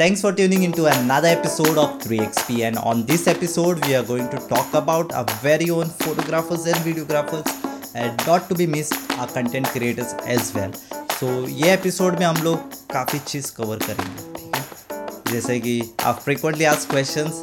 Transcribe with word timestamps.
Thanks 0.00 0.22
for 0.22 0.32
tuning 0.32 0.62
into 0.62 0.86
another 0.86 1.28
episode 1.28 1.76
of 1.76 1.98
3XP. 2.02 2.60
And 2.60 2.78
on 2.78 3.04
this 3.04 3.26
episode, 3.26 3.84
we 3.86 3.94
are 3.94 4.02
going 4.02 4.30
to 4.30 4.38
talk 4.48 4.72
about 4.72 5.12
our 5.12 5.26
very 5.42 5.68
own 5.68 5.90
photographers 6.02 6.64
and 6.64 6.76
videographers, 6.76 7.46
and 7.94 8.26
not 8.26 8.48
to 8.48 8.54
be 8.54 8.66
missed, 8.66 8.94
our 9.18 9.26
content 9.26 9.66
creators 9.66 10.14
as 10.36 10.54
well. 10.54 10.72
So 11.18 11.26
ये 11.48 11.72
episode 11.72 12.18
में 12.18 12.26
हम 12.26 12.42
लोग 12.44 12.78
काफ़ी 12.92 13.18
चीज़ 13.26 13.52
cover 13.56 13.78
करेंगे 13.86 14.32
ठीक 14.38 14.56
है 14.56 15.32
जैसे 15.32 15.58
कि 15.60 15.74
आप 16.04 16.20
फ्रिक्वेंटली 16.24 16.64
आस्क 16.72 16.90
क्वेश्चंस 16.90 17.42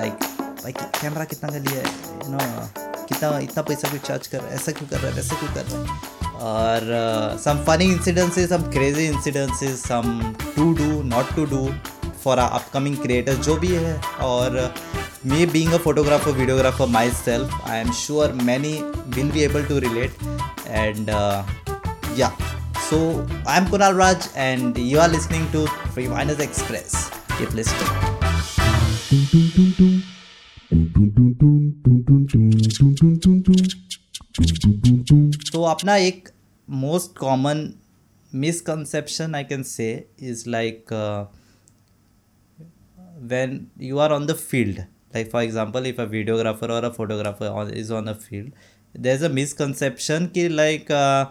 लाइक 0.00 0.28
भाई 0.62 0.72
कैमरा 1.00 1.24
कितना 1.32 1.50
का 1.52 1.58
लिया 1.58 1.80
है 1.80 1.94
यू 2.24 2.32
नो 2.32 2.68
कितना 3.08 3.38
इतना 3.48 3.62
पैसा 3.62 3.88
क्यों 3.88 4.00
चार्ज 4.10 4.26
कर 4.26 4.38
रहा 4.38 4.48
है 4.48 4.54
ऐसा 4.56 4.72
क्यों 4.72 4.88
कर 4.88 4.98
रहा 4.98 5.10
है 5.10 5.16
वैसा 5.16 5.40
क्यों 5.40 5.54
कर 5.54 5.72
रहा 5.72 5.80
है 5.80 6.12
और 6.44 7.38
some 7.40 7.64
funny 7.66 7.84
incidences 7.92 8.48
some 8.50 8.70
crazy 8.72 9.06
incidences 9.06 9.82
some 9.82 10.20
to 10.56 10.72
do 10.74 11.02
not 11.16 11.34
to 11.36 11.44
do 11.46 11.66
for 12.24 12.38
our 12.38 12.50
upcoming 12.60 12.96
creators 12.96 13.38
जो 13.46 13.56
भी 13.56 13.68
है, 13.74 14.00
और 14.22 14.74
me 15.26 15.46
being 15.46 15.72
a 15.72 15.78
photographer 15.84 16.30
videographer 16.30 16.86
myself 17.10 17.60
I 17.68 17.80
am 17.80 17.92
sure 18.00 18.32
many 18.42 18.72
will 19.16 19.30
be 19.32 19.42
able 19.42 19.64
to 19.64 19.78
relate 19.78 20.22
and 20.68 21.08
yeah 22.18 22.28
so 22.88 22.98
I 23.48 23.58
am 23.58 23.70
Kunal 23.70 23.94
Raj 23.96 24.28
and 24.36 24.78
you 24.78 24.98
are 25.00 25.10
listening 25.10 25.46
to 25.52 25.66
free 25.66 26.06
minus 26.08 26.40
express 26.40 26.94
तो 35.52 35.62
अपना 35.62 35.96
एक 35.96 36.28
most 36.68 37.16
common 37.18 37.68
misconception 38.32 39.34
I 39.34 39.44
can 39.44 39.62
say 39.62 39.88
is 40.22 40.44
like 40.50 40.92
when 43.14 43.70
you 43.78 43.98
are 43.98 44.12
on 44.12 44.26
the 44.26 44.34
field. 44.34 44.84
Like 45.14 45.30
for 45.30 45.42
example 45.42 45.86
if 45.86 45.98
a 45.98 46.06
videographer 46.06 46.68
or 46.68 46.84
a 46.84 46.92
photographer 46.92 47.46
on, 47.46 47.70
is 47.72 47.90
on 47.90 48.08
a 48.08 48.14
field 48.16 48.50
there's 48.94 49.22
a 49.22 49.28
misconception 49.28 50.28
कि 50.28 50.48
like 50.50 50.90
uh, 50.90 51.26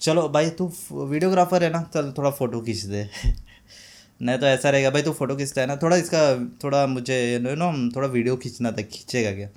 चलो 0.00 0.28
भाई 0.28 0.48
तू 0.58 0.66
videographer 0.92 1.64
है 1.64 1.70
ना 1.72 1.82
चल 1.94 2.12
थोड़ा 2.18 2.30
photo 2.30 2.60
खींच 2.60 2.84
दे। 2.84 3.02
नहीं 4.22 4.38
तो 4.38 4.46
ऐसा 4.46 4.70
रहेगा 4.70 4.90
भाई 4.90 5.02
तू 5.02 5.12
फ़ोटो 5.12 5.36
खींचता 5.36 5.60
है 5.60 5.66
ना 5.66 5.76
थोड़ा 5.82 5.96
इसका 5.96 6.22
थोड़ा 6.64 6.86
मुझे 6.86 7.18
यू 7.32 7.54
नो 7.56 7.70
थोड़ा 7.96 8.08
वीडियो 8.08 8.36
खींचना 8.36 8.70
था 8.72 8.82
खींचेगा 8.82 9.32
क्या? 9.32 9.48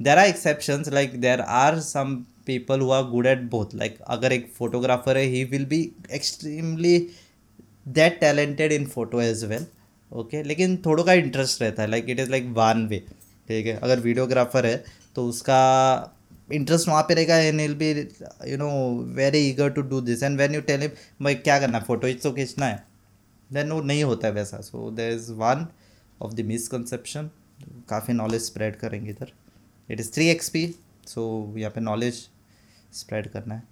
There 0.00 0.18
are 0.18 0.26
exceptions 0.28 0.88
like 0.92 1.20
there 1.20 1.40
are 1.40 1.78
some 1.80 2.14
people 2.46 2.80
who 2.80 2.90
are 2.90 3.04
good 3.10 3.26
at 3.26 3.42
both 3.50 3.74
like 3.74 3.98
अगर 4.16 4.32
एक 4.32 4.52
फोटोग्राफर 4.58 5.16
है 5.16 5.24
he 5.24 5.44
will 5.52 5.64
be 5.66 5.80
extremely 6.14 6.98
that 7.88 8.20
talented 8.20 8.72
in 8.72 8.86
photo 8.86 9.20
as 9.20 9.44
well 9.44 9.66
okay 10.12 10.42
लेकिन 10.42 10.76
थोड़ा 10.86 11.02
का 11.04 11.12
इंटरेस्ट 11.14 11.62
रहता 11.62 11.82
है 11.82 11.88
like 11.90 12.08
it 12.10 12.20
is 12.20 12.30
like 12.30 12.46
one 12.56 12.86
way 12.86 12.98
ठीक 13.48 13.66
है? 13.66 13.76
अगर 13.76 14.00
वीडियोग्राफर 14.00 14.66
है 14.66 14.84
तो 15.16 15.26
उसका 15.28 15.60
इंटरेस्ट 16.52 16.88
वहाँ 16.88 17.02
पे 17.02 17.14
रहेगा 17.14 17.36
and 17.36 17.60
will 17.60 17.74
be 17.74 17.90
you 18.50 18.56
know 18.58 18.70
very 19.16 19.38
eager 19.48 19.70
to 19.70 19.82
do 19.82 20.00
this 20.00 20.22
and 20.22 20.38
when 20.38 20.54
you 20.54 20.60
tell 20.60 20.80
him 20.80 20.90
भाई, 21.22 21.34
क्या 21.34 21.58
करना 21.60 21.78
है? 21.78 21.84
फ़ोटो 21.84 22.12
तो 22.22 22.32
खींचना 22.32 22.66
है. 22.66 22.84
देन 23.50 23.72
वो 23.72 23.80
नहीं 23.82 24.04
होता 24.04 24.28
है 24.28 24.34
वैसा. 24.34 24.60
So 24.60 24.90
there 24.90 25.12
is 25.12 25.32
one 25.32 25.66
of 26.22 26.34
the 26.34 26.40
misconception 26.46 27.30
काफ़ी 27.88 28.14
नॉलेज 28.14 28.42
स्प्रेड 28.42 28.76
करेंगे 28.76 29.10
इधर. 29.10 29.32
It 29.88 30.00
is 30.00 30.12
three 30.12 30.28
X 30.28 30.48
P 30.48 30.66
so 31.06 31.54
यहाँ 31.58 31.70
पे 31.70 31.80
नॉलेज 31.80 32.26
स्प्रेड 32.92 33.28
करना 33.28 33.54
है. 33.54 33.62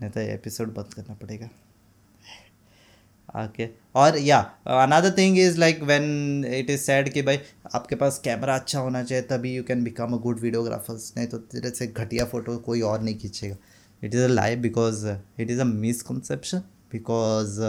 नहीं 0.00 0.10
तो 0.10 0.20
एपिसोड 0.20 0.74
बंद 0.74 0.94
करना 0.94 1.14
पड़ेगा. 1.14 1.48
ओके 3.28 3.68
और 3.94 4.16
या 4.18 4.38
another 4.66 5.10
thing 5.18 5.38
is 5.38 5.58
like 5.60 5.82
when 5.82 6.44
it 6.46 6.70
is 6.70 6.80
said 6.80 7.08
कि 7.12 7.22
भाई, 7.22 7.38
आपके 7.74 7.94
पास 7.96 8.18
कैमरा 8.24 8.54
अच्छा 8.54 8.78
होना 8.80 9.02
चाहिए, 9.02 9.22
तभी 9.24 9.54
you 9.54 9.62
can 9.62 9.84
become 9.84 10.12
a 10.12 10.18
good 10.22 10.40
videographers 10.40 11.12
नहीं 11.16 11.26
तो 11.28 11.38
तेरे 11.38 11.70
से 11.70 11.86
घटिया 11.86 12.24
फ़ोटो 12.24 12.56
कोई 12.66 12.80
और 12.82 13.02
नहीं 13.02 13.18
खींचेगा। 13.18 13.56
It 14.02 14.14
is 14.14 14.22
a 14.22 14.26
life 14.28 14.58
because 14.58 15.06
it 15.08 15.50
is 15.50 15.60
a 15.60 15.64
misconception 15.64 16.62
because 16.92 17.60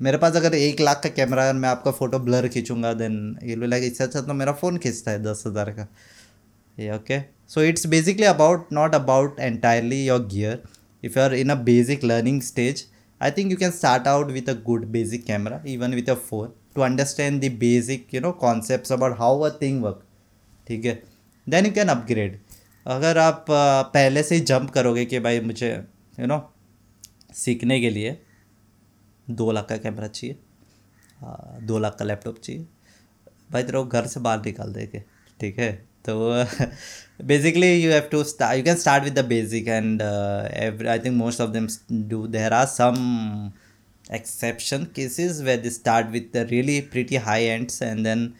मेरे 0.00 0.18
पास 0.18 0.36
अगर 0.36 0.54
एक 0.54 0.80
लाख 0.80 1.00
का 1.02 1.08
कैमरा 1.10 1.44
है, 1.44 1.52
मैं 1.52 1.68
आपका 1.68 1.90
फ़ोटो 1.90 2.18
ब्लर 2.20 2.48
खींचूँगा 2.48 2.92
देन 2.94 3.36
ये 3.42 3.54
लो 3.56 3.66
लाइक 3.66 3.84
इससे 3.84 4.04
अच्छा 4.04 4.20
तो 4.20 4.34
मेरा 4.34 4.52
फ़ोन 4.52 4.78
खींचता 4.78 5.10
है 5.10 5.22
दस 5.22 5.42
हज़ार 5.46 5.70
का। 5.70 5.86
ये 6.78 6.90
okay 6.94 7.20
so 7.48 7.62
it's 7.62 7.86
basically 7.86 8.26
about 8.26 8.72
not 8.72 8.94
about 8.94 9.40
entirely 9.40 10.04
your 10.04 10.26
gear 10.28 10.62
if 11.02 11.18
you 11.18 11.24
are 11.24 11.34
in 11.34 11.50
a 11.50 11.54
basic 11.64 12.04
learning 12.04 12.40
stage 12.42 12.84
I 13.22 13.30
think 13.30 13.50
you 13.50 13.56
can 13.56 13.72
start 13.72 14.06
out 14.06 14.32
with 14.36 14.48
a 14.48 14.54
good 14.68 14.90
basic 14.90 15.24
camera, 15.26 15.60
even 15.64 15.92
with 15.94 16.08
a 16.08 16.16
phone, 16.16 16.52
to 16.74 16.82
understand 16.82 17.40
the 17.40 17.50
basic, 17.50 18.12
you 18.12 18.20
know, 18.20 18.32
concepts 18.32 18.90
about 18.90 19.16
how 19.18 19.34
a 19.44 19.50
thing 19.62 19.80
work. 19.82 20.00
ठीक 20.66 20.84
है 20.84 20.94
then 21.46 21.66
you 21.66 21.72
can 21.72 21.88
upgrade 21.88 22.38
अगर 22.86 23.18
आप 23.18 23.44
पहले 23.50 24.22
से 24.22 24.34
ही 24.34 24.40
jump 24.50 24.70
करोगे 24.70 25.04
कि 25.04 25.18
भाई 25.20 25.40
मुझे 25.40 25.70
यू 26.20 26.26
नो 26.26 26.38
सीखने 27.34 27.80
के 27.80 27.90
लिए 27.90 28.16
दो 29.40 29.50
लाख 29.52 29.66
का 29.68 29.76
कैमरा 29.86 30.08
चाहिए 30.08 30.38
दो 31.66 31.78
लाख 31.78 31.96
का 31.98 32.04
लैपटॉप 32.04 32.38
चाहिए 32.38 32.66
भाई 33.52 33.62
तेरे 33.62 33.78
को 33.78 33.84
घर 33.84 34.06
से 34.06 34.20
बाहर 34.20 34.44
निकाल 34.44 34.72
देंगे 34.72 35.02
ठीक 35.40 35.58
है 35.58 35.70
तो 36.08 36.46
basically 37.26 37.76
you 37.76 37.90
have 37.90 38.08
to 38.10 38.24
start 38.24 38.56
you 38.56 38.64
can 38.64 38.76
start 38.76 39.04
with 39.04 39.14
the 39.14 39.22
basic 39.22 39.68
and 39.68 40.02
uh, 40.02 40.48
every, 40.52 40.88
i 40.88 40.98
think 40.98 41.14
most 41.14 41.40
of 41.40 41.52
them 41.52 41.68
do 42.08 42.26
there 42.26 42.52
are 42.52 42.66
some 42.66 43.52
exception 44.10 44.86
cases 44.86 45.42
where 45.42 45.56
they 45.56 45.70
start 45.70 46.10
with 46.10 46.32
the 46.32 46.46
really 46.46 46.82
pretty 46.82 47.16
high 47.16 47.42
ends 47.42 47.80
and 47.80 48.04
then 48.04 48.34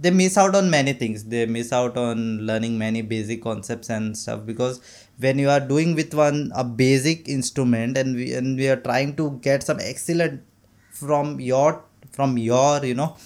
they 0.00 0.10
miss 0.10 0.36
out 0.38 0.54
on 0.54 0.70
many 0.70 0.92
things. 0.92 1.24
They 1.24 1.46
miss 1.46 1.72
out 1.72 1.96
on 1.96 2.46
learning 2.46 2.78
many 2.78 3.02
basic 3.02 3.42
concepts 3.42 3.90
and 3.90 4.16
stuff 4.16 4.46
because 4.46 4.80
when 5.18 5.38
you 5.38 5.50
are 5.50 5.60
doing 5.60 5.94
with 5.94 6.14
one 6.14 6.50
a 6.54 6.64
basic 6.64 7.28
instrument 7.28 7.98
and 7.98 8.16
we 8.16 8.32
and 8.34 8.56
we 8.56 8.68
are 8.68 8.76
trying 8.76 9.16
to 9.16 9.38
get 9.42 9.62
some 9.62 9.78
excellent 9.80 10.42
from 10.90 11.40
your 11.40 11.84
from 12.10 12.38
your 12.38 12.84
you 12.84 12.94
know 12.94 13.16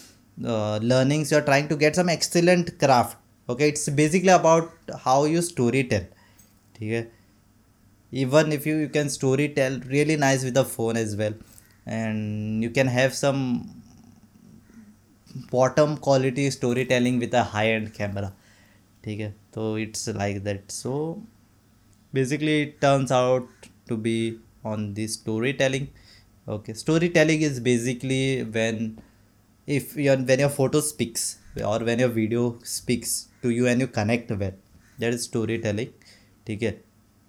uh, 0.44 0.78
learnings 0.78 1.30
you 1.30 1.38
are 1.38 1.46
trying 1.50 1.68
to 1.68 1.76
get 1.76 1.94
some 1.94 2.08
excellent 2.08 2.78
craft 2.78 3.16
okay 3.49 3.69
it's 3.69 3.87
basically 3.89 4.33
about 4.39 4.71
how 5.05 5.19
you 5.33 5.41
story 5.41 5.83
tell 5.93 6.05
ठीक 6.75 6.91
है 6.91 7.09
even 8.23 8.51
if 8.57 8.65
you 8.69 8.75
you 8.83 8.89
can 8.95 9.09
story 9.15 9.47
tell 9.57 9.75
really 9.95 10.15
nice 10.23 10.43
with 10.47 10.55
the 10.59 10.63
phone 10.71 10.97
as 11.01 11.15
well 11.21 11.35
and 11.97 12.63
you 12.63 12.71
can 12.77 12.87
have 12.87 13.13
some 13.19 13.43
bottom 15.51 15.97
quality 15.97 16.49
storytelling 16.49 17.19
with 17.19 17.33
a 17.33 17.43
high 17.55 17.67
end 17.73 17.93
camera 17.99 18.31
ठीक 19.03 19.19
है 19.19 19.29
तो 19.53 19.67
it's 19.83 20.07
like 20.21 20.43
that 20.47 20.73
so 20.79 20.91
basically 22.17 22.55
it 22.63 22.73
turns 22.81 23.11
out 23.19 23.69
to 23.91 23.97
be 24.07 24.17
on 24.71 24.93
the 24.99 25.07
storytelling 25.13 25.87
okay 26.55 26.73
storytelling 26.81 27.41
is 27.47 27.59
basically 27.69 28.43
when 28.57 28.83
if 29.77 29.95
your 29.95 30.17
when 30.31 30.43
your 30.45 30.51
photo 30.59 30.81
speaks 30.89 31.25
or 31.71 31.79
when 31.89 32.03
your 32.05 32.09
video 32.09 32.43
speaks 33.46 33.64
to 33.64 33.64
you 33.64 33.66
and 33.66 33.80
you 33.80 33.86
connect 33.86 34.30
well 34.30 34.54
that 34.98 35.14
is 35.14 35.24
storytelling, 35.30 35.88
ठीक 36.46 36.62
है? 36.62 36.82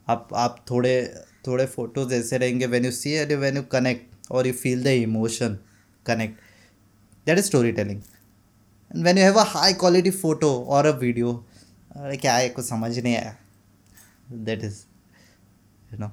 आप 0.10 0.30
आप 0.34 0.66
थोड़े 0.70 1.14
थोड़े 1.48 1.66
photos 1.66 2.14
ऐसे 2.14 2.38
रहेंगे 2.38 2.66
when 2.66 2.86
you 2.86 2.92
see 2.92 3.12
and 3.12 3.32
when 3.32 3.58
you 3.58 3.64
connect 3.72 4.32
और 4.32 4.48
you 4.48 4.54
feel 4.54 4.84
the 4.84 4.88
emotion 4.88 5.58
connect 6.06 6.40
that 7.28 7.38
is 7.38 7.46
storytelling 7.72 8.02
and 8.96 9.04
when 9.06 9.18
you 9.18 9.24
have 9.24 9.36
a 9.40 9.44
high 9.48 9.74
quality 9.74 10.12
photo 10.12 10.50
और 10.64 10.86
अ 10.86 10.92
वीडियो 10.98 11.34
अरे 11.96 12.18
क्या 12.18 12.36
है, 12.36 12.50
कुछ 12.50 12.66
समझ 12.66 13.00
नहीं 13.00 13.16
आया। 13.16 13.38
That 14.32 14.64
is 14.64 14.84
you 15.94 16.00
know 16.00 16.08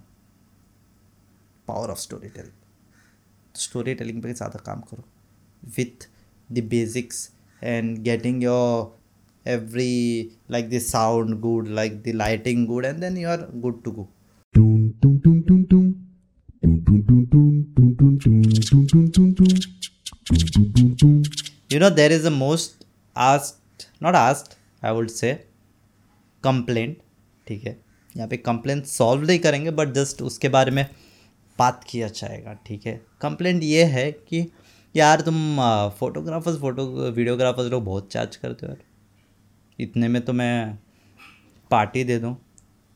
power 1.69 1.91
of 1.91 1.99
storytelling 2.29 3.57
storytelling 3.95 4.23
पे 4.23 4.33
ज़्यादा 4.33 4.59
काम 4.67 4.81
करो। 4.81 5.05
With 5.77 6.09
the 6.53 6.59
basics 6.71 7.31
and 7.63 7.99
getting 7.99 8.43
your 8.43 8.87
every 9.47 10.33
like 10.49 10.69
the 10.71 10.81
sound 10.81 11.41
good 11.41 11.69
like 11.69 12.03
the 12.03 12.13
lighting 12.15 12.67
good 12.67 12.85
and 12.85 13.03
then 13.03 13.17
you 13.17 13.29
are 13.29 13.47
good 13.65 13.85
to 13.85 13.93
go 13.93 14.09
you 21.71 21.79
know 21.79 21.91
there 21.91 22.13
is 22.13 22.25
a 22.25 22.31
most 22.31 22.87
asked 23.17 23.89
not 24.01 24.15
asked 24.15 24.57
i 24.83 24.93
would 24.93 25.11
say 25.11 25.33
complaint 26.45 27.01
ठीक 27.47 27.65
है 27.67 27.77
यहाँ 28.15 28.29
पे 28.29 28.37
complaint 28.37 28.85
solve 28.87 29.27
नहीं 29.27 29.39
करेंगे 29.39 29.71
but 29.79 29.89
just 29.95 30.23
उसके 30.23 30.49
बारे 30.49 30.71
में 30.71 30.85
बात 31.59 31.85
किया 31.89 32.09
जाएगा 32.09 32.53
ठीक 32.67 32.87
है 32.87 32.95
कंप्लेंट 33.23 33.63
ये 33.63 33.85
है 33.95 34.11
कि 34.29 34.47
यार 34.95 35.21
तुम 35.21 35.37
फोटोग्राफर्स 35.99 36.59
फ़ोटो 36.61 36.87
वीडियोग्राफर्स 36.87 37.71
लोग 37.71 37.85
बहुत 37.85 38.11
चार्ज 38.13 38.37
करते 38.37 38.67
हो 38.67 38.73
यार 38.73 38.83
इतने 39.79 40.09
में 40.09 40.21
तो 40.23 40.33
मैं 40.33 40.79
पार्टी 41.71 42.05
दे 42.05 42.19
दूँ 42.19 42.37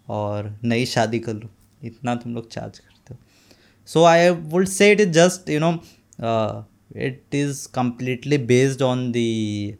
और 0.08 0.58
नई 0.64 0.86
शादी 0.86 1.19
कर 1.19 1.34
लूँ। 1.34 1.50
इतना 1.82 2.14
तुम 2.14 2.34
लोग 2.34 2.50
चार्ज 2.50 2.78
करते 2.78 3.14
हो। 3.14 3.20
So 3.88 4.04
I 4.04 4.28
would 4.30 4.66
say 4.69 4.90
it 4.92 5.00
is 5.00 5.10
just 5.12 5.50
you 5.50 5.60
know 5.60 5.72
it 6.96 7.34
is 7.34 7.66
completely 7.75 8.38
based 8.46 8.82
on 8.82 9.10
the 9.12 9.76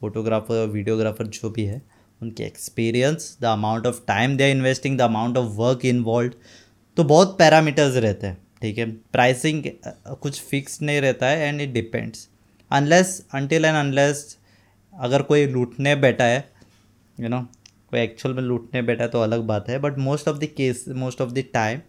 photographer 0.00 0.66
videographer 0.66 1.26
जो 1.28 1.50
भी 1.50 1.64
है, 1.64 1.80
उनके 2.20 2.42
experience 2.44 3.36
the 3.40 3.44
amount 3.46 3.86
of 3.86 4.00
time 4.06 4.36
they 4.36 4.44
are 4.44 4.50
investing 4.50 4.98
the 4.98 5.02
amount 5.02 5.36
of 5.36 5.48
work 5.56 5.84
involve 5.84 6.32
तो 6.96 7.04
बहुत 7.04 7.36
parameters 7.38 7.96
रहते 7.96 8.26
हैं, 8.26 8.36
ठीक 8.62 8.78
है? 8.78 8.90
प्राइसिंग 9.12 9.62
कुछ 10.20 10.40
फिक्स 10.40 10.80
नहीं 10.82 11.00
रहता 11.00 11.26
है 11.26 11.48
and 11.48 11.60
it 11.60 11.72
depends 11.72 12.28
unless 12.70 13.26
until 13.34 13.64
and 13.64 13.76
unless 13.76 14.36
अगर 14.92 15.22
कोई 15.22 15.46
लूटने 15.46 15.94
बैठा 15.96 16.24
है 16.24 16.48
यू 17.18 17.28
नो 17.28 17.40
कोई 17.90 18.00
एक्चुअल 18.00 18.34
में 18.34 18.42
लूटने 18.42 18.82
बैठा 18.82 19.02
है 19.04 19.08
तो 19.10 19.20
अलग 19.20 19.40
बात 19.46 19.68
है 19.68 19.78
but 19.78 19.98
most 19.98 20.28
of 20.28 20.38
the 20.38 20.48
case 20.56 20.84
most 20.96 21.20
of 21.20 21.30
the 21.30 21.44
time 21.54 21.80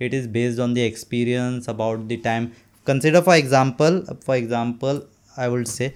it 0.00 0.14
is 0.14 0.28
based 0.28 0.60
on 0.60 0.74
the 0.74 0.78
experience 0.78 1.68
about 1.68 2.08
the 2.08 2.20
time 2.24 2.48
consider 2.86 3.20
for 3.20 3.36
example 3.36 4.02
for 4.26 4.36
example 4.36 5.02
I 5.38 5.48
would 5.48 5.66
say 5.66 5.92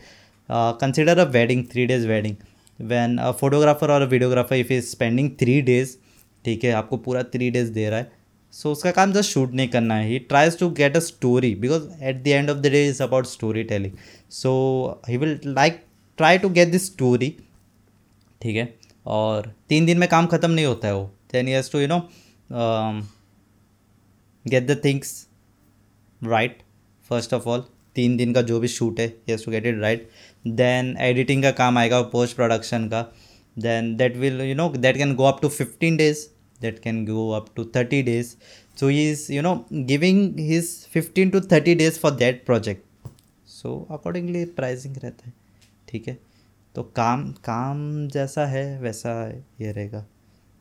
consider 0.49 1.19
a 1.19 1.25
wedding 1.31 1.65
three 1.73 1.87
days 1.87 2.07
wedding 2.09 2.37
when 2.79 3.17
a 3.19 3.31
photographer 3.41 3.91
और 3.91 4.03
a 4.03 4.07
videographer 4.07 4.57
if 4.57 4.73
is 4.73 4.87
spending 4.87 5.31
three 5.41 5.61
days 5.63 5.97
ठीक 6.45 6.65
है 6.65 6.73
आपको 6.73 6.97
पूरा 6.99 7.23
three 7.35 7.51
days 7.51 7.73
दे 7.73 7.89
रहा 7.91 7.99
है 7.99 8.17
so 8.55 8.69
so, 8.69 8.77
उसका 8.77 8.91
काम 8.91 9.13
just 9.13 9.31
shoot 9.31 9.53
नहीं 9.53 9.69
करना 9.69 9.95
है। 9.95 10.09
He 10.09 10.19
tries 10.19 10.59
to 10.59 10.69
get 10.71 10.97
a 10.97 11.01
story 11.01 11.55
because 11.55 11.89
at 12.03 12.23
the 12.23 12.29
end 12.29 12.51
of 12.51 12.59
the 12.59 12.67
day 12.67 12.87
is 12.89 13.03
about 13.03 13.27
storytelling 13.65 13.93
so 14.33 14.53
he 15.09 15.17
will 15.17 15.39
like 15.47 15.81
try 16.19 16.39
to 16.39 16.49
get 16.51 16.69
this 16.69 16.87
story, 16.87 17.35
ठीक 18.41 18.57
है? 18.57 18.75
और 19.07 19.53
तीन 19.69 19.87
दिन 19.87 19.99
में 19.99 20.09
काम 20.09 20.27
ख़त्म 20.27 20.51
नहीं 20.51 20.67
होता 20.67 20.89
है 20.89 20.95
वो। 20.95 21.05
Then 21.33 21.49
yes 21.49 21.71
to 21.73 21.81
you 21.81 21.87
know 21.89 21.99
get 24.45 24.67
the 24.67 24.81
things 24.85 25.27
right 26.21 26.59
first 27.11 27.35
of 27.35 27.49
all 27.49 27.65
तीन 27.97 28.17
दिन 28.17 28.33
का 28.33 28.43
जो 28.43 28.59
भी 28.61 28.69
शूट 28.69 29.01
है 29.01 29.07
yes 29.29 29.45
to 29.45 29.51
get 29.51 29.67
it 29.67 29.79
right 29.81 30.09
then 30.47 30.97
editing 31.01 31.43
का 31.43 31.51
काम 31.53 31.79
आएगा 31.79 32.01
पोस्ट 32.13 32.37
प्रोडक्शन 32.37 32.89
का। 32.89 33.03
Then 33.57 33.95
that 33.97 34.17
will 34.17 34.41
you 34.41 34.55
know 34.55 34.69
that 34.71 34.97
can 34.97 35.15
go 35.15 35.25
up 35.25 35.39
to 35.43 35.49
fifteen 35.49 35.97
days 35.97 36.27
that 36.61 36.79
can 36.79 37.05
go 37.07 37.29
up 37.33 37.47
to 37.57 37.65
thirty 37.77 38.03
days 38.03 38.35
so 38.81 38.89
he 38.89 39.11
is 39.11 39.33
you 39.33 39.43
know 39.43 39.55
giving 39.73 40.39
his 40.41 40.71
fifteen 40.93 41.31
to 41.31 41.41
thirty 41.53 41.75
days 41.75 41.99
for 42.01 42.11
that 42.17 42.45
project 42.47 43.09
so 43.51 43.87
accordingly 43.91 44.45
pricing 44.57 44.97
रहता 44.97 45.27
है। 45.27 45.33
ठीक 45.89 46.09
है? 46.09 46.19
तो 46.75 46.83
काम 46.97 47.31
काम 47.45 48.09
जैसा 48.09 48.47
है, 48.47 48.81
वैसा 48.81 49.13
ये 49.61 49.73
रहेगा। 49.73 50.05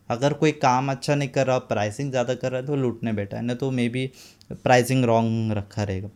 अगर 0.10 0.34
कोई 0.34 0.52
काम 0.54 0.92
अच्छा 0.92 1.16
नहीं 1.16 1.30
कर 1.30 1.48
रहा 1.48 1.58
प्राइसिंग 1.70 2.12
ज़्यादा 2.12 2.34
कर 2.36 2.52
रहा 2.52 2.62
है 2.62 2.68
तो 2.68 2.76
लूटने 2.76 3.14
बैठा 3.14 3.38
है 3.38 3.44
ना 3.44 3.54
तो 3.56 3.72
मे 3.72 3.88
बी 3.90 4.06
प्राइसिंग 4.54 5.04
रॉन्ग 5.06 5.52
रखा 5.58 5.84
रहेगा। 5.84 6.10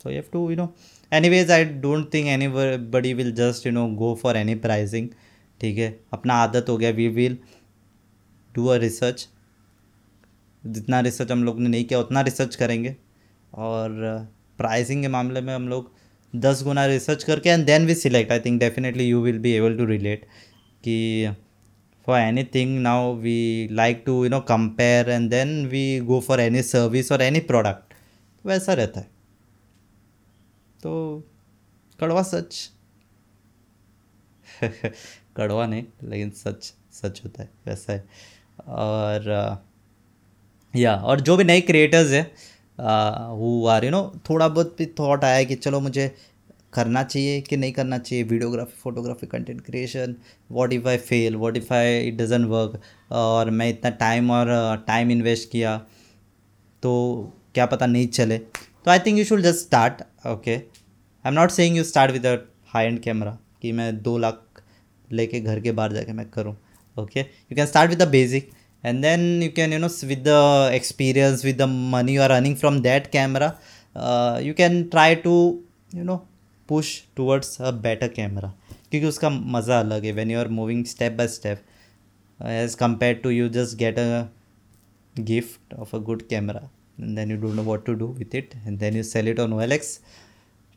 So 0.00 0.10
you 0.10 0.14
have 0.14 0.28
to 0.32 0.48
you 0.50 0.56
know 0.56 0.68
anyways 1.28 1.50
I 1.50 1.64
don't 1.64 2.12
think 2.14 2.26
anybody 2.88 3.12
will 3.14 3.32
just 3.34 3.66
you 3.66 3.72
know 3.72 3.86
go 3.96 4.14
for 4.22 4.36
any 4.36 4.54
pricing 4.56 5.08
ठीक 5.60 5.78
है? 5.78 5.98
अपना 6.12 6.34
आदत 6.36 6.68
हो 6.68 6.76
गया 6.76 6.90
we 6.92 7.08
will 7.10 7.38
do 8.54 8.66
a 8.66 8.76
research 8.78 9.28
जितना 10.64 11.00
रिसर्च 11.00 11.32
हम 11.32 11.44
लोग 11.44 11.60
ने 11.60 11.68
नहीं 11.68 11.84
किया, 11.84 11.98
उतना 12.00 12.20
रिसर्च 12.22 12.56
करेंगे। 12.56 12.96
और 13.52 14.28
प्राइसिंग 14.58 15.02
के 15.02 15.08
मामले 15.08 15.40
में 15.40 15.54
हम 15.54 15.68
लोग 15.68 15.93
दस 16.36 16.62
गुना 16.62 16.86
रिसर्च 16.86 17.24
करके 17.24 17.48
and 17.48 17.66
then 17.66 17.86
we 17.86 17.94
select 17.94 18.32
I 18.32 18.40
think 18.40 18.60
definitely 18.60 19.08
you 19.08 19.22
will 19.22 19.38
be 19.38 19.52
able 19.52 19.78
to 19.78 19.84
relate 19.84 20.24
कि 20.84 21.28
for 22.06 22.32
for 22.32 22.34
anything 22.34 22.84
now 22.86 23.22
we 23.22 23.68
like 23.72 23.96
to, 24.08 24.22
you 24.24 24.30
know, 24.30 24.50
compare 24.50 25.08
and 25.08 25.30
then 25.30 25.70
we 25.70 26.10
go 26.10 26.28
for 26.28 26.50
any 26.50 26.74
service 26.74 27.12
or 27.12 27.18
any 27.30 27.40
product. 27.40 27.94
वैसा 28.46 28.74
रहता 28.74 29.00
है। 29.00 29.06
तो 30.82 31.24
कड़वा 32.00 32.22
सच। 32.22 32.70
कड़वा 35.36 35.66
नहीं, 35.66 35.84
लेकिन 36.04 36.30
सच 36.30 36.74
सच 36.92 37.20
होता 37.24 37.42
है, 37.42 37.50
वैसा 37.66 37.92
है। 37.92 38.04
और, 38.66 39.58
या, 40.76 40.96
और 40.96 41.20
जो 41.20 41.36
भी 41.36 41.44
नए 41.44 41.60
क्रिएटर्स 41.60 42.10
है 42.10 42.34
हु 42.78 43.66
आर 43.66 43.84
यू 43.84 43.90
नो, 43.90 44.12
थोड़ा 44.30 44.48
बहुत 44.48 44.74
भी 44.78 44.86
थॉट 44.98 45.24
आया 45.24 45.42
कि 45.44 45.54
चलो 45.56 45.80
मुझे 45.80 46.14
करना 46.72 47.02
चाहिए 47.02 47.40
कि 47.40 47.56
नहीं 47.56 47.72
करना 47.72 47.98
चाहिए 47.98 48.24
videography 48.24 48.80
photography 48.82 49.26
content 49.26 49.60
creation 49.60 50.14
what 50.52 50.72
if 50.72 50.88
I 50.88 50.96
fail 50.96 51.36
what 51.36 51.56
if 51.56 51.72
I 51.74 52.00
it 52.00 52.16
doesn't 52.16 52.44
work 52.44 52.80
और 53.12 53.50
मैं 53.50 53.68
इतना 53.68 53.90
टाइम 54.00 54.30
और 54.30 54.48
टाइम 54.86 55.10
इन्वेस्ट 55.10 55.50
किया 55.50 55.76
तो 56.82 56.92
क्या 57.54 57.66
पता 57.66 57.86
नहीं 57.86 58.06
चले। 58.08 58.38
तो 58.38 58.90
I 58.90 58.98
think 58.98 59.18
you 59.18 59.24
should 59.24 59.40
just 59.40 59.60
start 59.60 60.02
okay 60.26 60.54
I 60.54 61.28
am 61.28 61.34
not 61.34 61.50
saying 61.50 61.76
you 61.76 61.84
start 61.84 62.12
with 62.12 62.26
a 62.26 62.36
high 62.66 62.86
end 62.86 63.00
camera 63.00 63.38
कि 63.62 63.72
मैं 63.72 64.02
दो 64.02 64.16
लाख 64.18 64.62
लेके 65.12 65.40
घर 65.40 65.60
के 65.60 65.72
बाहर 65.72 65.92
जाके 65.92 66.12
मैं 66.12 66.28
करूँ 66.30 66.56
okay 66.96 67.20
you 67.20 67.56
can 67.56 67.66
start 67.66 67.90
with 67.90 68.02
the 68.02 68.08
basic 68.08 68.50
and 68.84 69.02
then 69.02 69.42
you 69.42 69.50
can 69.56 69.72
you 69.72 69.78
know 69.78 69.88
with 70.06 70.24
the 70.28 70.70
experience 70.74 71.44
with 71.44 71.56
the 71.56 71.68
money 71.94 72.14
you 72.16 72.22
are 72.22 72.30
earning 72.30 72.56
from 72.56 72.80
that 72.80 73.06
camera 73.06 73.46
you 74.42 74.54
can 74.54 74.82
try 74.88 75.14
to 75.24 75.34
you 75.94 76.04
know 76.04 76.16
push 76.68 76.90
towards 77.16 77.60
a 77.60 77.70
better 77.86 78.08
camera 78.08 78.52
क्योंकि 78.90 79.06
उसका 79.06 79.30
मज़ा 79.30 79.80
अलग 79.80 80.04
है 80.04 80.12
when 80.12 80.30
you 80.30 80.38
are 80.38 80.48
moving 80.48 80.84
step 80.84 81.12
by 81.12 81.28
step 81.28 81.62
as 82.40 82.74
compare 82.74 83.14
to 83.14 83.30
you 83.30 83.48
just 83.48 83.76
get 83.78 83.98
a 83.98 84.28
gift 85.20 85.74
of 85.74 85.96
a 85.96 85.98
good 85.98 86.26
camera 86.28 86.68
and 87.00 87.16
then 87.16 87.30
you 87.30 87.36
don't 87.36 87.54
know 87.54 87.62
what 87.62 87.86
to 87.86 87.94
do 87.94 88.06
with 88.18 88.34
it 88.34 88.54
and 88.66 88.78
then 88.78 88.96
you 88.96 89.02
sell 89.02 89.28
it 89.28 89.40
on 89.40 89.52
OLX 89.72 89.98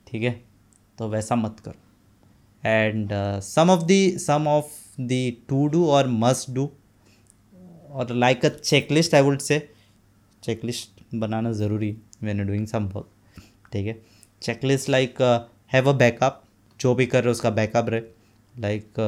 ठीक 0.08 0.24
है? 0.24 0.32
तो 0.98 1.08
वैसा 1.10 1.36
मत 1.36 1.60
करो। 1.66 2.70
And 2.70 3.10
some 3.44 3.70
of 3.70 3.84
the 3.84 4.18
some 4.20 4.48
of 4.48 5.02
the 5.02 5.20
to 5.50 5.66
do 5.68 5.86
और 5.88 6.08
must 6.08 6.50
do 6.52 6.70
और 7.92 8.14
like 8.16 8.46
a 8.46 8.50
checklist 8.50 9.16
I 9.16 9.22
would 9.22 9.40
say 9.40 9.60
checklist 10.44 11.04
बनाना 11.16 11.52
ज़रूरी 11.54 11.96
when 12.24 12.40
you 12.40 12.46
doing 12.46 12.68
some 12.68 12.86
work 12.96 13.10
ठीक 13.74 13.88
है? 13.88 13.96
Checklist 14.42 14.90
like 14.90 15.22
have 15.74 15.90
a 15.90 15.94
backup 15.98 16.44
जो 16.80 16.94
भी 16.96 17.06
कर 17.06 17.24
रहे 17.24 17.28
हो 17.28 17.32
उसका 17.32 17.50
बैकअप 17.52 17.90
रहे। 17.90 18.02
Like 18.56 19.00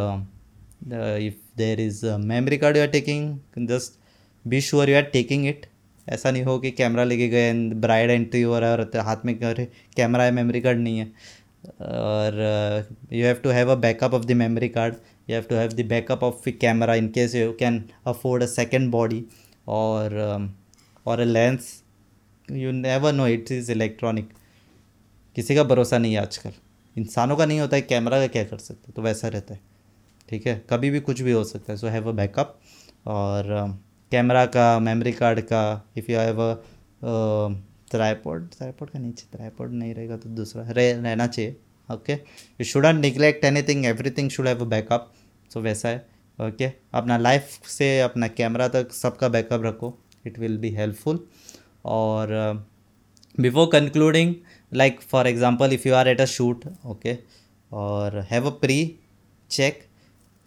if 1.24 1.58
there 1.58 1.80
is 1.80 2.06
memory 2.06 2.58
card 2.58 2.78
you 2.78 2.84
are 2.84 2.90
taking 2.90 3.68
just 3.68 4.00
be 4.46 4.62
sure 4.62 4.90
you 4.90 4.96
are 4.96 5.04
taking 5.14 5.48
it 5.48 5.66
ऐसा 6.08 6.32
नहीं 6.32 6.44
हो 6.44 6.58
कि 6.60 6.72
कैमरा 6.72 7.04
लेके 7.04 7.28
गए 7.30 7.50
एंड 7.50 7.74
ब्राइड 7.82 8.10
एंट्री 8.12 8.42
हो 8.42 8.60
रहा 8.60 8.70
है 8.70 8.78
और 8.78 8.98
हाथ 9.06 9.26
में 9.26 9.40
अरे 9.40 9.66
कैमरा 9.96 10.24
है 10.24 10.32
मेमोरी 10.32 10.62
कार्ड 10.62 10.80
नहीं 10.80 11.00
है। 11.00 11.06
और 11.82 12.88
you 13.14 13.26
have 13.26 13.36
to 13.44 13.50
have 13.50 13.72
a 13.72 13.76
backup 13.76 14.14
of 14.14 14.26
the 14.26 14.32
memory 14.42 14.70
card 14.70 14.96
you 15.30 15.36
have 15.36 15.44
to 15.50 15.56
have 15.56 15.74
the 15.74 15.86
backup 15.88 16.24
of 16.24 16.50
camera 16.52 16.96
in 16.96 17.08
case 17.10 17.36
you 17.36 17.52
can 17.60 17.84
afford 18.08 18.44
a 18.44 18.48
second 18.48 18.90
body 18.92 19.24
और 19.68 20.16
a 21.08 21.24
lens 21.24 21.72
you 22.52 22.72
never 22.72 23.14
know 23.14 23.28
it 23.28 23.52
is 23.52 23.72
electronic 23.72 24.30
किसी 25.36 25.56
का 25.56 25.64
भरोसा 25.64 25.98
नहीं 25.98 26.14
है 26.14 26.22
आजकल। 26.22 26.52
इंसानों 26.96 27.36
का 27.38 27.46
नहीं 27.46 27.60
होता 27.60 27.76
है 27.76 27.82
कैमरा 27.82 28.20
का 28.20 28.28
क्या 28.28 28.44
कर 28.44 28.58
सकते 28.58 28.92
तो 28.92 29.02
वैसा 29.02 29.28
रहता 29.28 29.54
है। 29.54 29.60
ठीक 30.30 30.48
है? 30.48 30.62
कभी 30.70 30.90
भी 30.90 31.00
कुछ 31.00 31.22
भी 31.22 31.32
हो 31.32 31.44
सकता 31.44 31.72
है। 31.74 31.78
सो 31.78 31.88
हैव 31.88 32.10
अ 32.10 32.12
बैकअप 32.14 32.60
और 33.08 33.78
कैमरा 34.12 34.46
का 34.48 34.68
मेमोरी 34.80 35.12
कार्ड 35.14 35.40
का 35.42 35.62
if 35.98 36.12
you 36.12 36.18
have 36.20 36.42
a 36.42 36.54
tripod 37.92 38.50
tripod 38.50 38.92
का 38.92 39.00
नीचे 39.00 39.28
ट्राईपोर्ड 39.32 39.74
नहीं 39.74 39.94
रहेगा 39.96 40.18
तो 40.18 40.30
दूसरा 40.30 40.64
रह, 40.64 40.92
रहना 41.02 41.28
चाहिए। 41.28 41.56
Okay 41.90 42.14
you 42.14 42.64
should 42.66 42.86
not 42.86 42.96
neglect 42.96 43.46
anything 43.46 43.86
everything 43.86 44.30
should 44.30 44.48
have 44.48 44.62
a 44.62 44.68
backup 44.70 45.12
so 45.54 45.62
वैसा 45.62 45.90
है। 45.90 45.98
Okay 46.40 46.68
okay? 46.68 46.72
अपना 46.94 47.18
लाइफ 47.18 47.68
से, 47.68 48.00
अपना 48.02 48.28
कैमरा 48.30 48.68
तक 48.68 48.94
सबका 48.94 49.28
बैकअप 49.30 49.64
रखो। 49.66 49.98
इट 50.28 50.40
विल 50.40 50.58
बी 50.58 50.70
हेल्पफुल 50.76 51.20
और 51.88 52.32
before 53.36 53.68
concluding 53.72 54.34
like 54.72 55.02
for 55.02 55.32
example 55.32 55.74
if 55.74 55.88
you 55.88 55.94
are 55.96 56.08
at 56.08 56.22
a 56.22 56.26
shoot 56.28 56.66
okay 56.86 57.18
और 57.72 58.18
हैव 58.32 58.48
अ 58.48 58.54
प्री 58.62 58.80
चेक 59.52 59.84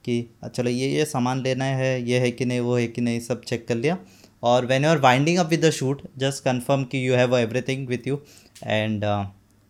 कि 0.04 0.25
चलो, 0.46 0.70
ये 0.70 0.88
ये 0.88 1.04
सामान 1.04 1.42
लेना 1.42 1.64
है, 1.64 2.02
ये 2.02 2.18
है 2.18 2.30
कि 2.30 2.44
नहीं, 2.44 2.61
वो 2.61 2.76
है 2.76 2.87
कि 2.87 3.00
नहीं, 3.00 3.20
सब 3.20 3.42
चेक 3.44 3.66
कर 3.68 3.75
लिया। 3.75 3.96
और 4.42 4.66
when 4.66 4.84
you 4.84 4.90
are 4.90 4.99
winding 4.99 5.38
up 5.38 5.46
with 5.46 5.64
the 5.64 5.70
shoot 5.70 6.02
just 6.18 6.44
confirm 6.44 6.84
कि 6.84 7.06
you 7.06 7.14
have 7.14 7.37
everything 7.38 7.87
with 7.88 8.06
you 8.06 8.20
and 8.64 9.04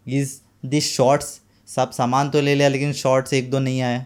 is 0.06 0.34
this 0.66 0.92
shorts 0.96 1.40
सब 1.74 1.90
सामान 1.90 2.30
तो 2.30 2.40
ले 2.40 2.54
लिया, 2.54 2.68
लेकिन 2.68 2.92
शॉर्ट्स 2.92 3.32
एक 3.32 3.50
दो 3.50 3.58
नहीं 3.58 3.80
आए। 3.82 4.04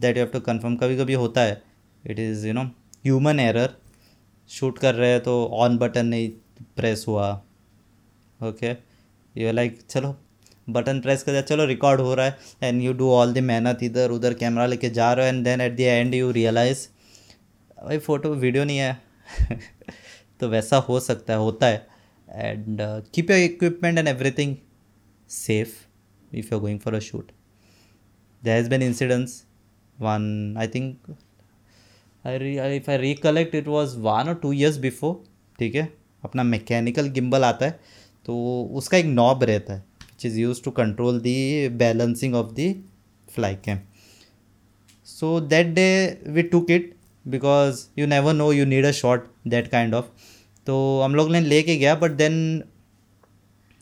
That 0.00 0.16
you 0.16 0.22
have 0.22 0.32
to 0.32 0.40
confirm 0.40 0.76
कभी 0.76 0.96
कभी 0.96 1.12
होता 1.14 1.40
है। 1.40 1.62
It 2.06 2.18
is 2.18 2.46
you 2.46 2.52
know 2.52 2.62
human 3.06 3.40
error 3.40 3.74
shoot 4.50 4.78
कर 4.78 4.94
रहे 4.94 5.10
हैं 5.10 5.20
तो 5.20 5.44
ऑन 5.52 5.78
बटन 5.78 6.06
नहीं 6.06 6.28
प्रेस 6.76 7.04
हुआ। 7.08 7.30
ओके 8.40 8.70
यू 9.36 9.52
लाइक 9.52 9.78
चलो 9.90 10.14
बटन 10.70 11.00
प्रेस 11.00 11.22
कर 11.22 11.32
दिया। 11.32 11.42
चलो 11.42 11.64
रिकॉर्ड 11.64 12.00
हो 12.00 12.14
रहा 12.14 12.26
है। 12.26 12.38
And 12.62 12.82
you 12.82 12.92
do 12.92 13.10
all 13.10 13.32
the 13.32 13.38
मेहनत 13.38 13.82
इधर, 13.82 14.10
उधर 14.10 14.34
कैमरा 14.34 14.66
लेके 14.66 14.90
जा 14.90 15.12
रहे 15.12 15.30
हो। 15.30 15.34
And 15.36 15.44
then 15.44 15.60
at 15.60 15.76
the 15.76 15.80
end 15.80 16.14
you 16.14 16.30
realize 16.30 16.86
भाई 17.84 17.98
फ़ोटो 17.98 18.34
वीडियो 18.34 18.64
नहीं 18.64 18.78
है। 18.78 19.02
तो 20.40 20.48
वैसा 20.48 20.76
हो 20.76 21.00
सकता 21.00 21.32
है, 21.32 21.38
होता 21.38 21.66
है। 21.66 21.86
And 22.28 22.78
keep 23.14 23.30
your 23.30 23.40
equipment 23.40 23.98
and 23.98 24.08
everything 24.08 24.56
safe 25.30 25.72
if 26.32 26.50
you're 26.50 26.60
going 26.60 26.78
for 26.78 26.94
a 26.94 27.00
shoot. 27.00 27.32
There 28.42 28.56
has 28.56 28.68
been 28.68 28.82
incidents. 28.82 29.44
One 29.98 30.56
i 30.56 30.66
think 30.66 30.98
I 32.24 32.36
re, 32.36 32.58
if 32.76 32.88
I 32.88 32.96
recollect 32.96 33.54
it 33.54 33.66
was 33.66 33.96
one 33.96 34.28
or 34.28 34.34
two 34.36 34.52
years 34.52 34.78
before 34.78 35.16
ठीक 35.58 35.74
है? 35.74 35.88
अपना 36.24 36.42
mechanical 36.42 37.08
gimbal 37.10 37.44
आता 37.44 37.66
है 37.66 37.78
तो 38.26 38.36
उसका 38.78 38.96
एक 38.96 39.06
knob 39.06 39.42
रहता 39.44 39.72
है 39.72 39.78
which 40.02 40.26
is 40.26 40.38
use 40.40 40.62
to 40.62 40.70
control 40.78 41.20
the 41.20 41.68
balancing 41.78 42.34
of 42.34 42.52
the 42.54 42.72
fly 43.34 43.54
cam 43.64 43.78
so 45.06 45.38
that 45.40 45.66
day 45.74 45.88
we 46.28 46.42
took 46.54 46.70
it 46.70 46.94
because 47.24 47.84
you 47.98 48.06
never 48.06 48.34
know 48.34 48.52
you 48.52 48.64
need 48.66 48.86
a 48.86 48.90
shot 49.00 49.26
that 49.48 49.68
kind 49.70 49.94
of 49.94 50.06
तो 50.66 50.78
हम 51.04 51.14
लोग 51.14 51.30
ने 51.32 51.40
लेके 51.40 51.76
गया 51.76 51.94
but 51.94 52.10
then 52.16 52.62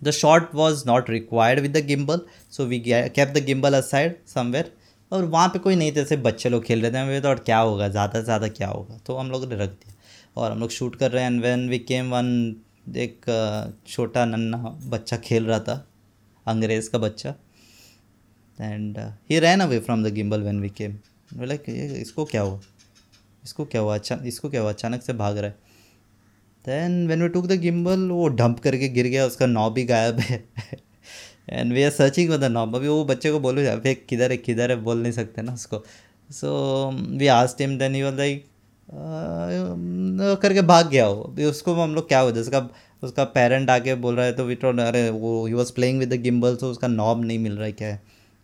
the 0.02 0.10
shot 0.12 0.54
was 0.54 0.82
not 0.86 1.10
required 1.10 1.60
with 1.60 1.76
the 1.76 1.84
gimbal 1.86 2.20
so 2.52 2.64
we 2.66 2.78
kept 2.80 3.28
the 3.28 3.44
gimbal 3.46 3.74
aside 3.74 4.16
somewhere 4.34 4.72
और 5.12 5.24
वहाँ 5.24 5.48
पे 5.48 5.58
कोई 5.58 5.76
नहीं 5.76 5.90
थे 5.90 5.94
जैसे 5.94 6.16
बच्चे 6.18 6.48
लोग 6.48 6.64
खेल 6.64 6.82
रहे 6.82 6.92
थे, 6.92 6.98
हमें 6.98 7.22
तो 7.22 7.28
और 7.28 7.38
क्या 7.40 7.58
होगा, 7.58 7.88
ज़्यादा 7.88 8.18
से 8.18 8.24
ज़्यादा 8.24 8.48
क्या 8.50 8.68
होगा। 8.68 8.98
तो 9.06 9.16
हम 9.16 9.30
लोग 9.30 9.44
ने 9.48 9.56
रख 9.56 9.70
दिया। 9.70 9.94
और 10.36 10.50
हम 10.52 10.60
लोग 10.60 10.70
शूट 10.70 10.96
कर 10.96 11.10
रहे 11.10 11.22
हैं 11.22 11.30
and 11.30 11.42
when 11.42 11.68
we 11.68 11.78
came 11.80 12.10
one 12.10 12.56
एक 12.96 13.24
छोटा 13.88 14.24
नन्ना 14.24 14.56
बच्चा 14.86 15.16
खेल 15.18 15.46
रहा 15.46 15.58
था, 15.60 15.86
अंग्रेज़ 16.46 16.90
का 16.90 16.98
बच्चा। 16.98 17.34
And 18.58 18.98
he 19.30 19.38
ran 19.38 19.60
away 19.60 19.78
from 19.78 20.04
the 20.04 20.12
gimbal 20.14 20.42
when 20.42 20.60
we 20.60 20.68
came 20.70 20.98
like 21.38 21.64
इसको 21.68 22.24
क्या 22.24 22.42
हुआ? 22.42 22.60
इसको 23.44 23.64
क्या 23.64 23.80
हुआ? 23.80 23.94
अच्छा 23.94 24.18
इसको 24.26 24.48
क्या 24.50 24.60
हुआ? 24.60 24.72
अचानक 24.72 25.02
से 25.02 25.12
भाग 25.14 25.38
रहा 25.38 25.50
है। 25.50 25.65
Then 26.66 27.06
when 27.08 27.22
we 27.22 27.28
took 27.28 27.46
the 27.46 27.60
gimbal 27.60 28.08
वो 28.10 28.28
डंप 28.30 28.58
करके 28.60 28.88
गिर 28.90 29.06
गया, 29.06 29.26
उसका 29.26 29.46
नॉब 29.46 29.72
भी 29.72 29.84
गायब 29.84 30.18
है। 30.20 30.42
And 31.48 31.72
we 31.72 31.82
are 31.82 31.90
searching 31.92 32.28
for 32.30 32.38
the 32.38 32.44
knob 32.52 32.76
अभी 32.76 32.88
वो 32.88 33.04
बच्चे 33.04 33.30
को 33.32 33.40
बोलो 33.40 33.66
अभी 33.72 33.94
किधर 34.08 34.30
है 34.30 34.36
किधर 34.38 34.70
है? 34.70 34.76
बोल 34.82 35.02
नहीं 35.02 35.12
सकते 35.12 35.42
ना 35.42 35.54
उसको। 35.54 35.82
So 36.30 36.90
we 37.18 37.26
asked 37.32 37.60
him 37.60 37.78
then 37.78 37.96
you 37.96 38.10
like 38.16 38.44
करके 40.42 40.62
भाग 40.62 40.88
गया 40.88 41.06
वो। 41.08 41.22
अभी 41.22 41.44
उसको 41.44 41.74
हम 41.74 41.94
लोग 41.94 42.08
क्या 42.08 42.20
हो 42.20 42.30
उसका 42.30 42.68
उसका 43.02 43.24
पेरेंट 43.30 43.70
आके 43.70 43.94
बोल 43.96 44.16
रहा 44.16 44.24
है 44.26 44.32
तो 44.32 44.44
वी 44.44 44.54
टोल्ड 44.54 44.80
अरे, 44.80 45.08
वो 45.10 45.46
he 45.46 45.52
was 45.54 45.72
playing 45.72 45.98
with 45.98 46.12
the 46.12 46.20
gimbal 46.22 46.56
तो 46.56 46.70
उसका 46.70 46.88
नॉब 46.88 47.24
नहीं 47.24 47.38
मिल 47.38 47.52
रहा 47.52 47.66
है 47.66 47.72
क्या? 47.72 47.88
है 47.88 48.00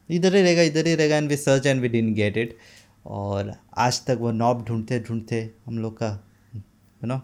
इधर 0.09 0.35
ही 0.35 0.43
रहेगा 0.43 0.63
इधर 0.63 0.87
ही 0.87 0.95
रहेगा 0.95 1.17
and 1.17 1.29
we 1.29 1.37
search 1.37 1.67
and 1.67 1.81
we 1.81 1.89
didn't 1.89 2.13
get 2.15 2.37
it 2.37 2.57
और 3.07 3.53
आज 3.79 4.05
तक 4.07 4.19
वो 4.21 4.31
नॉब 4.33 4.65
ढूंढते 4.69 5.01
ढूंढते 5.01 5.49
हम 5.67 5.79
लोग 5.79 5.97
का 5.97 6.09
यू 6.55 7.07
नो 7.07 7.21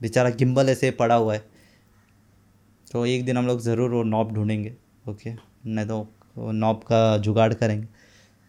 बेचारा 0.00 0.30
गिम्बल 0.32 0.68
ऐसे 0.68 0.90
पड़ा 0.92 1.14
हुआ 1.14 1.34
है। 1.34 1.44
तो 2.92 3.04
एक 3.06 3.24
दिन 3.24 3.36
हम 3.36 3.46
लोग 3.46 3.60
ज़रूर 3.60 3.90
वो 3.90 4.02
नॉब 4.04 4.32
ढूंढेंगे 4.34 4.74
ओके 5.08 5.32
नहीं 5.32 5.86
तो 5.86 6.50
नॉब 6.52 6.82
का 6.88 7.16
जुगाड़ 7.18 7.52
करेंगे। 7.54 7.86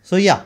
सो 0.08 0.18
या 0.18 0.42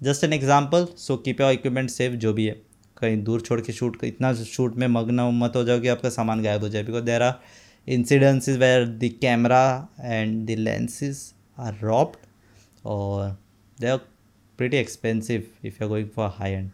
just 0.00 0.24
an 0.24 0.32
example 0.32 0.86
so 0.96 1.16
keep 1.16 1.40
your 1.40 1.52
equipment 1.52 1.90
safe 1.90 2.14
जो 2.16 2.32
भी 2.32 2.46
है। 2.46 2.56
कहीं 2.96 3.22
दूर 3.24 3.40
छोड़ 3.40 3.60
के 3.60 3.72
शूट 3.72 4.04
इतना 4.04 4.32
शूट 4.34 4.76
में 4.76 4.86
मग्न 4.88 5.30
मत 5.34 5.56
हो 5.56 5.64
जाओ 5.64 5.80
कि 5.80 5.88
आपका 5.88 6.10
सामान 6.10 6.42
गायब 6.42 6.62
हो 6.62 6.68
जाए। 6.68 6.82
Because 6.82 7.04
there 7.04 7.22
are 7.22 7.40
incidences 7.88 8.56
where 8.58 8.86
the 8.86 9.10
camera 9.20 9.88
and 10.00 10.46
the 10.46 10.58
lenses 10.58 11.24
are 11.58 11.78
dropped 11.82 12.86
और 12.86 13.36
they 13.78 13.88
are 13.88 14.00
pretty 14.58 14.78
expensive 14.78 15.42
if 15.66 15.76
you're 15.76 15.88
going 15.88 16.08
for 16.14 16.28
high 16.36 16.54
end. 16.54 16.70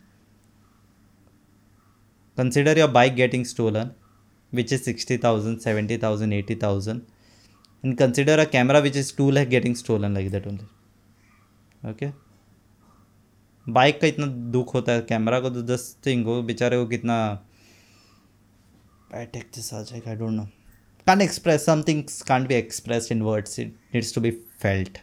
Consider 2.36 2.74
your 2.76 2.88
bike 2.88 3.16
getting 3.16 3.44
stolen 3.44 3.94
which 4.50 4.72
is 4.72 4.84
60,000, 4.84 5.60
70,000, 5.60 6.32
80,000 6.32 7.06
and 7.82 7.98
consider 7.98 8.34
a 8.34 8.46
camera 8.46 8.80
which 8.80 8.96
is 8.96 9.12
2 9.12 9.30
lakh 9.30 9.50
getting 9.50 9.74
stolen 9.74 10.14
like 10.14 10.30
that 10.30 10.46
only. 10.46 10.68
Okay. 11.84 12.12
Bike 13.68 14.00
का 14.00 14.06
इतना 14.06 14.26
दुख 14.52 14.74
होता 14.74 14.92
है 14.92 15.00
camera 15.08 15.38
को 15.40 15.50
तो 15.50 15.62
दस 15.62 15.96
thing 16.06 16.24
हो 16.26 16.40
बेचारे 16.48 16.76
को 16.76 16.86
कितना 16.86 17.16
टेक 19.14 19.50
दिस 19.54 19.72
आ 19.74 19.80
जाएगा 19.82 20.10
I 20.10 20.16
don't 20.16 20.32
know 20.32 20.46
express 21.24 21.64
some 21.68 21.82
things 21.88 22.22
can't 22.30 22.48
be 22.50 22.56
expressed 22.56 23.14
in 23.14 23.24
words 23.28 23.58
it 23.62 23.72
needs 23.94 24.12
to 24.16 24.22
be 24.26 24.32
felt 24.64 25.00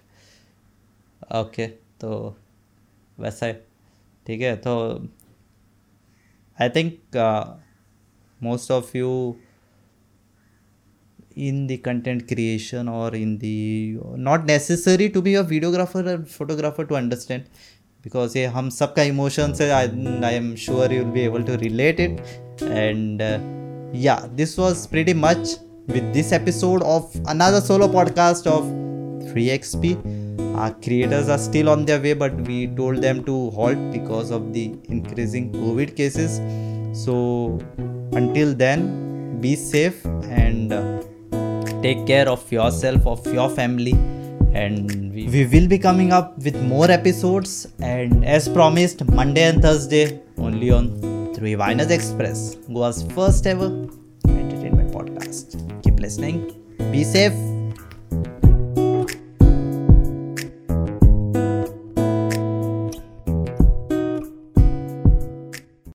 okay 1.40 1.68
तो 2.02 2.12
वैसा 3.20 3.46
है 3.46 3.54
ठीक 4.28 4.42
है 4.42 4.56
तो 4.66 4.74
I 6.66 6.70
think 6.70 7.16
uh, 7.16 7.46
most 8.40 8.70
of 8.72 8.94
you 8.94 9.38
in 11.36 11.68
the 11.68 11.78
content 11.78 12.28
creation 12.28 12.88
or 12.88 13.16
in 13.16 13.38
the 13.38 13.98
not 14.30 14.46
necessary 14.46 15.10
to 15.10 15.22
be 15.22 15.36
a 15.36 15.44
videographer 15.44 16.02
or 16.14 16.26
photographer 16.26 16.86
to 16.86 16.96
understand. 16.96 17.46
Because 18.02 18.36
yeah, 18.36 18.50
hum 18.50 18.68
emotion 18.68 19.10
emotions 19.14 19.62
I, 19.62 19.84
I 20.30 20.32
am 20.42 20.56
sure 20.56 20.92
you'll 20.92 21.16
be 21.20 21.22
able 21.22 21.44
to 21.44 21.58
relate 21.58 22.00
it. 22.00 22.22
And 22.62 23.22
uh, 23.22 23.40
yeah 23.94 24.26
this 24.32 24.58
was 24.58 24.88
pretty 24.88 25.14
much 25.14 25.48
with 25.88 26.14
this 26.14 26.32
episode 26.32 26.82
of 26.84 27.14
another 27.28 27.60
solo 27.60 27.88
podcast 27.88 28.48
of 28.48 28.64
3xp 29.34 30.21
our 30.56 30.74
creators 30.74 31.30
are 31.30 31.38
still 31.38 31.70
on 31.70 31.86
their 31.86 32.00
way 32.02 32.14
but 32.14 32.34
we 32.48 32.68
told 32.68 33.02
them 33.02 33.24
to 33.24 33.50
halt 33.52 33.80
because 33.92 34.32
of 34.32 34.54
the 34.54 34.74
increasing 34.86 35.52
covid 35.52 35.96
cases. 35.96 36.40
So 36.94 37.60
until 38.14 38.54
then 38.54 39.40
be 39.42 39.56
safe 39.56 40.06
and 40.06 40.74
uh, 40.74 41.02
take 41.82 42.06
care 42.06 42.28
of 42.30 42.52
yourself 42.52 43.08
of 43.08 43.26
your 43.34 43.50
family 43.50 43.94
and 44.54 45.14
we, 45.14 45.28
we 45.28 45.46
will 45.46 45.68
be 45.68 45.80
coming 45.80 46.12
up 46.12 46.38
with 46.40 46.62
more 46.64 46.92
episodes. 46.92 47.68
And 47.80 48.26
as 48.26 48.50
promised 48.50 49.06
monday 49.06 49.44
and 49.44 49.62
thursday 49.62 50.22
only 50.38 50.72
on 50.72 51.34
three 51.34 51.56
Viners 51.56 51.90
express 51.90 52.56
goa's 52.68 53.04
first 53.14 53.48
ever 53.48 53.70
entertainment 54.28 54.92
podcast. 54.92 55.58
Keep 55.84 56.00
listening. 56.00 56.56
Be 56.92 57.04
safe 57.04 57.51